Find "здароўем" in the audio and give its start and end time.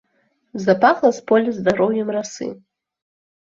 1.59-2.07